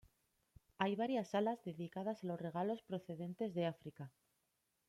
Hay 0.79 0.95
varias 0.95 1.27
salas 1.29 1.63
dedicadas 1.63 2.23
a 2.23 2.25
los 2.25 2.41
regalos 2.41 2.81
procedentes 2.81 3.53
de 3.53 3.67
África. 3.67 4.11